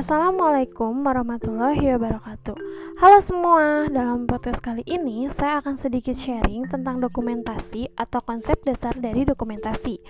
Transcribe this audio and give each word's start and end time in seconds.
Assalamualaikum 0.00 1.04
warahmatullahi 1.04 1.92
wabarakatuh. 1.92 2.56
Halo 3.04 3.20
semua, 3.28 3.84
dalam 3.92 4.24
podcast 4.24 4.56
kali 4.64 4.80
ini 4.88 5.28
saya 5.36 5.60
akan 5.60 5.76
sedikit 5.76 6.16
sharing 6.16 6.64
tentang 6.72 7.04
dokumentasi 7.04 7.92
atau 8.00 8.24
konsep 8.24 8.56
dasar 8.64 8.96
dari 8.96 9.28
dokumentasi. 9.28 10.00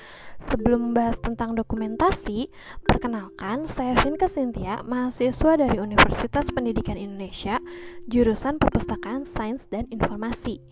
Sebelum 0.46 0.94
membahas 0.94 1.18
tentang 1.26 1.58
dokumentasi, 1.58 2.46
perkenalkan 2.86 3.66
saya 3.74 3.98
Vinka 4.06 4.30
Cynthia, 4.30 4.78
mahasiswa 4.86 5.58
dari 5.58 5.82
Universitas 5.82 6.46
Pendidikan 6.54 6.94
Indonesia, 6.94 7.58
jurusan 8.06 8.62
Perpustakaan 8.62 9.26
Sains 9.34 9.66
dan 9.74 9.90
Informasi. 9.90 10.62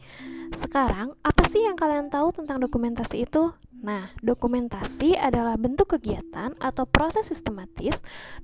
Sekarang, 0.62 1.19
apa 1.27 1.43
sih 1.50 1.66
yang 1.66 1.75
kalian 1.75 2.07
tahu 2.07 2.39
tentang 2.39 2.62
dokumentasi 2.62 3.27
itu? 3.27 3.50
Nah, 3.79 4.11
dokumentasi 4.27 5.15
adalah 5.15 5.55
bentuk 5.55 5.95
kegiatan 5.95 6.51
atau 6.59 6.84
proses 6.91 7.30
sistematis 7.30 7.95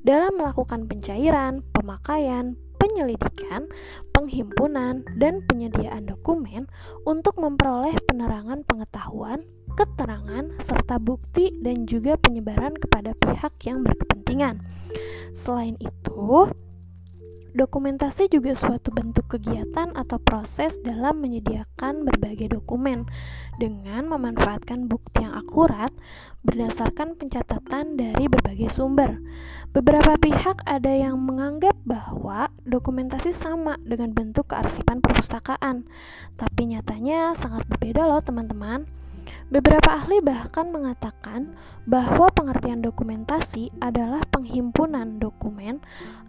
dalam 0.06 0.38
melakukan 0.38 0.86
pencairan, 0.86 1.66
pemakaian, 1.74 2.54
penyelidikan, 2.78 3.66
penghimpunan, 4.14 5.02
dan 5.18 5.42
penyediaan 5.50 6.06
dokumen 6.06 6.70
untuk 7.02 7.34
memperoleh 7.42 7.98
penerangan 8.06 8.62
pengetahuan, 8.62 9.42
keterangan, 9.74 10.54
serta 10.70 11.02
bukti 11.02 11.50
dan 11.66 11.90
juga 11.90 12.14
penyebaran 12.22 12.78
kepada 12.78 13.10
pihak 13.18 13.58
yang 13.66 13.82
berkepentingan. 13.82 14.62
Selain 15.42 15.74
itu, 15.82 16.46
Dokumentasi 17.54 18.34
juga 18.34 18.58
suatu 18.58 18.90
bentuk 18.90 19.30
kegiatan 19.30 19.93
atau 20.04 20.20
proses 20.20 20.76
dalam 20.84 21.24
menyediakan 21.24 22.04
berbagai 22.04 22.52
dokumen 22.52 23.08
dengan 23.56 24.04
memanfaatkan 24.12 24.86
bukti 24.86 25.24
yang 25.24 25.32
akurat 25.32 25.90
berdasarkan 26.44 27.16
pencatatan 27.16 27.96
dari 27.96 28.28
berbagai 28.28 28.76
sumber. 28.76 29.16
Beberapa 29.74 30.14
pihak 30.20 30.62
ada 30.68 30.92
yang 30.92 31.18
menganggap 31.18 31.74
bahwa 31.82 32.52
dokumentasi 32.68 33.34
sama 33.42 33.80
dengan 33.82 34.14
bentuk 34.14 34.52
kearsipan 34.52 35.02
perpustakaan, 35.02 35.88
tapi 36.38 36.70
nyatanya 36.70 37.34
sangat 37.42 37.66
berbeda 37.66 38.06
loh 38.06 38.22
teman-teman. 38.22 38.86
Beberapa 39.48 40.04
ahli 40.04 40.20
bahkan 40.20 40.68
mengatakan 40.68 41.56
bahwa 41.88 42.28
pengertian 42.32 42.84
dokumentasi 42.84 43.72
adalah 43.80 44.20
penghimpunan 44.28 45.16
dokumen 45.16 45.80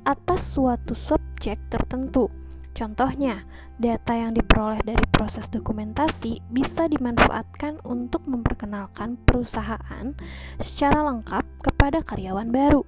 atas 0.08 0.42
suatu 0.56 0.96
subjek 1.08 1.60
tertentu. 1.68 2.32
Contohnya, 2.76 3.48
data 3.80 4.12
yang 4.12 4.36
diperoleh 4.36 4.84
dari 4.84 5.06
proses 5.08 5.48
dokumentasi 5.48 6.44
bisa 6.52 6.92
dimanfaatkan 6.92 7.80
untuk 7.88 8.28
memperkenalkan 8.28 9.16
perusahaan 9.24 10.12
secara 10.60 11.08
lengkap 11.08 11.48
kepada 11.64 12.04
karyawan 12.04 12.52
baru. 12.52 12.84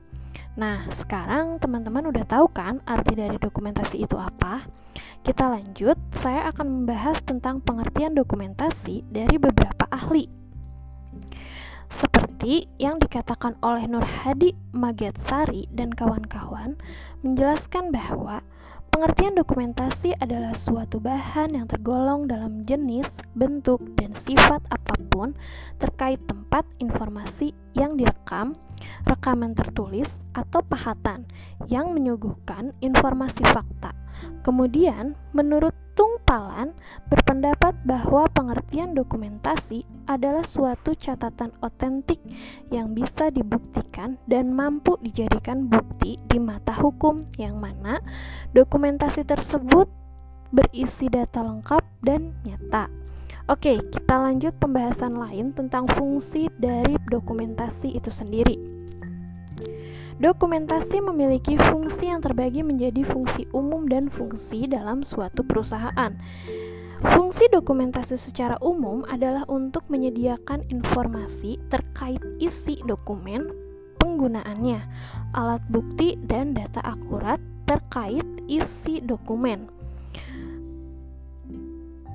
Nah, 0.59 0.91
sekarang 0.99 1.63
teman-teman 1.63 2.03
udah 2.11 2.27
tahu 2.27 2.52
kan 2.52 2.83
arti 2.83 3.15
dari 3.15 3.39
dokumentasi 3.39 4.03
itu 4.03 4.19
apa? 4.19 4.67
Kita 5.23 5.55
lanjut, 5.55 5.95
saya 6.19 6.52
akan 6.52 6.83
membahas 6.83 7.23
tentang 7.23 7.63
pengertian 7.63 8.11
dokumentasi 8.11 9.08
dari 9.08 9.39
beberapa 9.39 9.88
ahli. 9.88 10.27
Seperti 11.95 12.67
yang 12.75 12.99
dikatakan 12.99 13.55
oleh 13.63 13.88
Nur 13.88 14.03
Hadi 14.03 14.52
Magetsari 14.75 15.71
dan 15.71 15.95
kawan-kawan, 15.95 16.75
menjelaskan 17.23 17.95
bahwa 17.95 18.43
pengertian 18.97 19.37
dokumentasi 19.37 20.17
adalah 20.17 20.57
suatu 20.65 20.97
bahan 20.97 21.53
yang 21.53 21.69
tergolong 21.69 22.25
dalam 22.25 22.65
jenis, 22.65 23.05
bentuk, 23.37 23.77
dan 23.93 24.09
sifat 24.25 24.57
apa 24.73 24.97
pun 25.13 25.37
terkait 25.77 26.17
tempat 26.25 26.65
informasi 26.81 27.53
yang 27.77 27.93
direkam, 27.93 28.57
rekaman 29.05 29.53
tertulis, 29.53 30.09
atau 30.33 30.65
pahatan 30.65 31.29
yang 31.69 31.93
menyuguhkan 31.93 32.73
informasi 32.81 33.45
fakta. 33.45 33.93
Kemudian, 34.41 35.13
menurut 35.30 35.77
Tung 36.27 36.43
Palan 36.43 36.76
berpendapat 37.08 37.88
bahwa 37.88 38.27
pengertian 38.36 38.92
dokumentasi 38.92 39.88
adalah 40.11 40.43
suatu 40.52 40.92
catatan 40.92 41.55
otentik 41.64 42.20
yang 42.67 42.92
bisa 42.92 43.32
dibuktikan 43.32 44.20
dan 44.27 44.52
mampu 44.52 44.99
dijadikan 44.99 45.71
bukti 45.71 46.20
di 46.27 46.36
mata 46.36 46.76
hukum 46.76 47.32
yang 47.39 47.64
mana 47.64 48.04
dokumentasi 48.52 49.23
tersebut 49.23 49.87
berisi 50.52 51.08
data 51.08 51.48
lengkap 51.48 51.87
dan 52.04 52.36
nyata. 52.43 52.92
Oke, 53.48 53.80
kita 53.80 54.20
lanjut 54.20 54.52
pembahasan 54.60 55.16
lain 55.16 55.55
tentang 55.55 55.87
fungsi 55.95 56.52
dari 56.60 56.99
dokumentasi 57.08 57.95
itu 57.95 58.11
sendiri. 58.11 58.77
Dokumentasi 60.17 60.98
memiliki 60.98 61.54
fungsi 61.61 62.10
yang 62.10 62.26
terbagi 62.26 62.66
menjadi 62.66 63.05
fungsi 63.05 63.45
umum 63.54 63.86
dan 63.86 64.10
fungsi 64.10 64.66
dalam 64.66 65.05
suatu 65.05 65.45
perusahaan. 65.45 66.10
Fungsi 67.14 67.45
dokumentasi 67.54 68.17
secara 68.17 68.58
umum 68.66 69.05
adalah 69.05 69.45
untuk 69.45 69.86
menyediakan 69.94 70.66
informasi 70.73 71.61
terkait 71.70 72.17
isi 72.42 72.82
dokumen, 72.89 73.45
penggunaannya, 74.02 74.82
alat 75.38 75.61
bukti, 75.70 76.17
dan 76.26 76.58
data 76.58 76.82
akurat 76.82 77.38
terkait 77.70 78.26
isi 78.49 78.98
dokumen. 79.05 79.77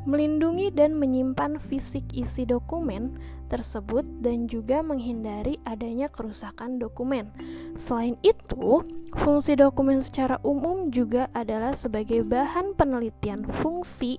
Melindungi 0.02 0.74
dan 0.74 0.98
menyimpan 0.98 1.62
fisik 1.70 2.02
isi 2.10 2.42
dokumen 2.42 3.14
tersebut 3.52 4.02
dan 4.24 4.48
juga 4.48 4.80
menghindari 4.80 5.60
adanya 5.68 6.08
kerusakan 6.08 6.80
dokumen. 6.80 7.28
Selain 7.76 8.16
itu, 8.24 8.80
fungsi 9.12 9.52
dokumen 9.54 10.00
secara 10.00 10.40
umum 10.40 10.88
juga 10.88 11.28
adalah 11.36 11.76
sebagai 11.76 12.24
bahan 12.24 12.72
penelitian 12.80 13.44
fungsi 13.60 14.16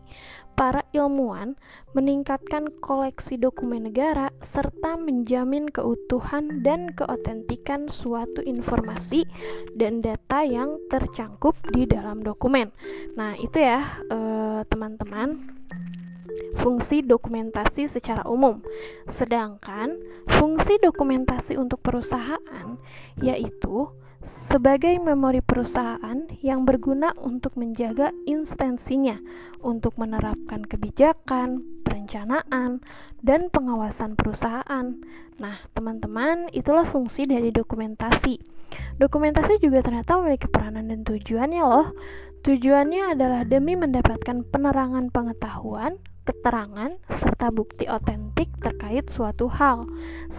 para 0.53 0.85
ilmuwan 0.93 1.57
meningkatkan 1.97 2.69
koleksi 2.77 3.41
dokumen 3.41 3.89
negara 3.89 4.29
serta 4.53 5.01
menjamin 5.01 5.65
keutuhan 5.73 6.61
dan 6.61 6.93
keotentikan 6.93 7.89
suatu 7.89 8.45
informasi 8.45 9.25
dan 9.73 10.05
data 10.05 10.45
yang 10.45 10.77
tercangkup 10.93 11.57
di 11.73 11.89
dalam 11.89 12.21
dokumen. 12.21 12.69
Nah, 13.17 13.33
itu 13.41 13.57
ya, 13.57 13.97
eh, 14.13 14.61
teman-teman 14.69 15.62
fungsi 16.61 17.03
dokumentasi 17.03 17.89
secara 17.89 18.23
umum. 18.29 18.61
Sedangkan 19.13 19.97
fungsi 20.39 20.79
dokumentasi 20.81 21.57
untuk 21.59 21.81
perusahaan 21.81 22.77
yaitu 23.21 23.91
sebagai 24.47 24.95
memori 24.99 25.43
perusahaan 25.43 26.29
yang 26.39 26.63
berguna 26.63 27.11
untuk 27.19 27.55
menjaga 27.59 28.11
instansinya 28.27 29.19
untuk 29.63 29.95
menerapkan 29.95 30.67
kebijakan, 30.67 31.63
perencanaan, 31.87 32.83
dan 33.23 33.47
pengawasan 33.49 34.19
perusahaan. 34.19 34.99
Nah, 35.39 35.55
teman-teman, 35.71 36.51
itulah 36.51 36.85
fungsi 36.91 37.25
dari 37.25 37.49
dokumentasi. 37.49 38.43
Dokumentasi 38.99 39.63
juga 39.63 39.81
ternyata 39.81 40.19
memiliki 40.19 40.51
peranan 40.51 40.91
dan 40.91 41.01
tujuannya 41.07 41.63
loh. 41.63 41.95
Tujuannya 42.43 43.15
adalah 43.15 43.47
demi 43.47 43.71
mendapatkan 43.79 44.43
penerangan 44.51 45.07
pengetahuan, 45.15 45.95
keterangan, 46.27 46.91
serta 47.07 47.47
bukti 47.55 47.87
otentik 47.87 48.51
terkait 48.59 49.07
suatu 49.15 49.47
hal. 49.47 49.87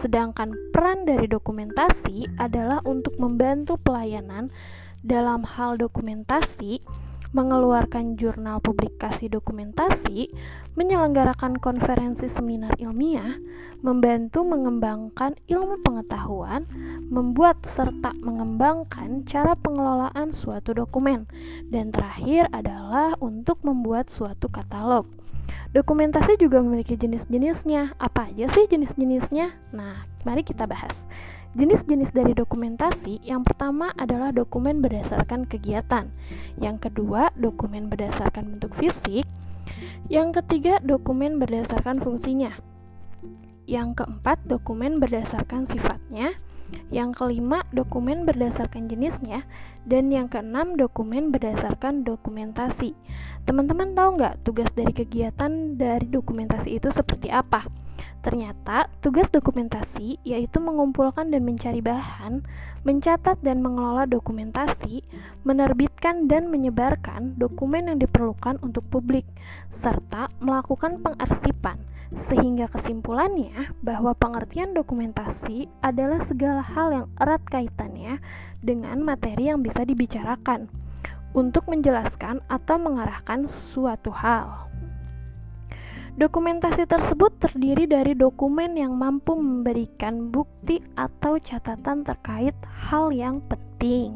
Sedangkan 0.05 0.53
peran 0.69 1.09
dari 1.09 1.25
dokumentasi 1.25 2.29
adalah 2.37 2.85
untuk 2.85 3.17
membantu 3.17 3.81
pelayanan 3.81 4.53
dalam 5.01 5.41
hal 5.49 5.81
dokumentasi, 5.81 6.77
mengeluarkan 7.35 8.15
jurnal 8.15 8.63
publikasi 8.63 9.27
dokumentasi, 9.27 10.31
menyelenggarakan 10.79 11.59
konferensi 11.59 12.31
seminar 12.31 12.71
ilmiah, 12.79 13.35
membantu 13.83 14.47
mengembangkan 14.47 15.35
ilmu 15.51 15.83
pengetahuan, 15.83 16.63
membuat 17.11 17.59
serta 17.75 18.15
mengembangkan 18.23 19.27
cara 19.27 19.51
pengelolaan 19.59 20.31
suatu 20.31 20.71
dokumen, 20.71 21.27
dan 21.67 21.91
terakhir 21.91 22.47
adalah 22.55 23.19
untuk 23.19 23.59
membuat 23.67 24.07
suatu 24.15 24.47
katalog. 24.47 25.03
Dokumentasi 25.75 26.39
juga 26.39 26.63
memiliki 26.63 26.95
jenis-jenisnya. 26.95 27.99
Apa 27.99 28.31
aja 28.31 28.47
sih 28.55 28.63
jenis-jenisnya? 28.71 29.75
Nah, 29.75 30.07
mari 30.23 30.47
kita 30.47 30.63
bahas. 30.63 30.95
Jenis-jenis 31.55 32.11
dari 32.11 32.35
dokumentasi 32.35 33.23
yang 33.23 33.47
pertama 33.47 33.87
adalah 33.95 34.35
dokumen 34.35 34.83
berdasarkan 34.83 35.47
kegiatan. 35.47 36.11
Yang 36.59 36.91
kedua, 36.91 37.31
dokumen 37.39 37.87
berdasarkan 37.87 38.59
bentuk 38.59 38.75
fisik. 38.75 39.23
Yang 40.11 40.43
ketiga, 40.43 40.83
dokumen 40.83 41.39
berdasarkan 41.39 42.03
fungsinya. 42.03 42.59
Yang 43.71 44.03
keempat, 44.03 44.43
dokumen 44.43 44.99
berdasarkan 44.99 45.71
sifatnya. 45.71 46.35
Yang 46.91 47.23
kelima, 47.23 47.63
dokumen 47.71 48.27
berdasarkan 48.27 48.91
jenisnya. 48.91 49.47
Dan 49.87 50.11
yang 50.11 50.27
keenam, 50.27 50.75
dokumen 50.75 51.31
berdasarkan 51.31 52.03
dokumentasi. 52.03 52.91
Teman-teman 53.47 53.95
tahu 53.95 54.19
nggak 54.19 54.43
tugas 54.43 54.67
dari 54.75 54.91
kegiatan 54.91 55.79
dari 55.79 56.03
dokumentasi 56.03 56.75
itu 56.75 56.91
seperti 56.91 57.31
apa? 57.31 57.63
Ternyata, 58.25 58.89
tugas 59.05 59.29
dokumentasi 59.29 60.17
yaitu 60.25 60.57
mengumpulkan 60.57 61.29
dan 61.29 61.45
mencari 61.45 61.77
bahan, 61.77 62.41
mencatat 62.81 63.37
dan 63.45 63.61
mengelola 63.61 64.09
dokumentasi, 64.09 65.05
menerbitkan 65.45 66.25
dan 66.25 66.49
menyebarkan 66.49 67.37
dokumen 67.37 67.85
yang 67.85 68.01
diperlukan 68.01 68.57
untuk 68.65 68.81
publik, 68.89 69.29
serta 69.85 70.33
melakukan 70.41 71.05
pengarsipan. 71.05 71.77
Sehingga 72.25 72.65
kesimpulannya 72.73 73.77
bahwa 73.85 74.17
pengertian 74.17 74.73
dokumentasi 74.73 75.69
adalah 75.85 76.25
segala 76.25 76.65
hal 76.65 76.87
yang 76.89 77.07
erat 77.21 77.45
kaitannya 77.45 78.17
dengan 78.65 79.05
materi 79.05 79.53
yang 79.53 79.61
bisa 79.61 79.85
dibicarakan 79.85 80.65
untuk 81.37 81.69
menjelaskan 81.69 82.41
atau 82.49 82.81
mengarahkan 82.81 83.45
suatu 83.69 84.09
hal. 84.09 84.65
Dokumentasi 86.15 86.87
tersebut 86.87 87.35
terdiri 87.43 87.91
dari 87.91 88.15
dokumen 88.15 88.79
yang 88.79 88.95
mampu 88.95 89.35
memberikan 89.35 90.31
bukti 90.31 90.79
atau 90.95 91.35
catatan 91.43 92.07
terkait 92.07 92.55
hal 92.71 93.11
yang 93.11 93.43
penting. 93.51 94.15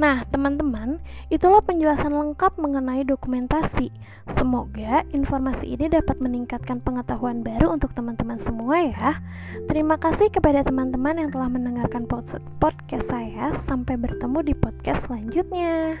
Nah, 0.00 0.24
teman-teman, 0.32 0.96
itulah 1.28 1.60
penjelasan 1.60 2.16
lengkap 2.16 2.56
mengenai 2.56 3.04
dokumentasi. 3.04 3.92
Semoga 4.40 5.04
informasi 5.12 5.76
ini 5.76 5.92
dapat 5.92 6.16
meningkatkan 6.16 6.80
pengetahuan 6.80 7.44
baru 7.44 7.76
untuk 7.76 7.92
teman-teman 7.92 8.40
semua 8.48 8.88
ya. 8.88 9.20
Terima 9.68 10.00
kasih 10.00 10.32
kepada 10.32 10.64
teman-teman 10.64 11.28
yang 11.28 11.28
telah 11.28 11.52
mendengarkan 11.52 12.08
podcast 12.56 13.04
saya. 13.04 13.52
Sampai 13.68 14.00
bertemu 14.00 14.48
di 14.48 14.54
podcast 14.56 15.04
selanjutnya. 15.04 16.00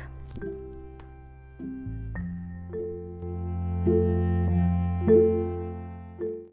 thank 3.88 3.94
you 3.94 4.27